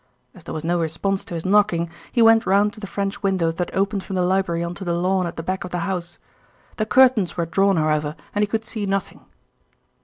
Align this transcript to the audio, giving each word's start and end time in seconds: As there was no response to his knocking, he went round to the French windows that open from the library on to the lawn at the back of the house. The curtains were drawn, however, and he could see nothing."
As 0.33 0.45
there 0.45 0.53
was 0.55 0.63
no 0.63 0.79
response 0.79 1.23
to 1.25 1.35
his 1.35 1.45
knocking, 1.45 1.87
he 2.11 2.23
went 2.23 2.47
round 2.47 2.73
to 2.73 2.79
the 2.79 2.87
French 2.87 3.21
windows 3.21 3.53
that 3.61 3.69
open 3.75 3.99
from 3.99 4.15
the 4.15 4.23
library 4.23 4.63
on 4.63 4.73
to 4.73 4.83
the 4.83 4.95
lawn 4.95 5.27
at 5.27 5.35
the 5.35 5.43
back 5.43 5.63
of 5.63 5.69
the 5.69 5.77
house. 5.85 6.17
The 6.77 6.87
curtains 6.87 7.37
were 7.37 7.45
drawn, 7.45 7.77
however, 7.77 8.15
and 8.33 8.41
he 8.41 8.47
could 8.47 8.65
see 8.65 8.87
nothing." 8.87 9.23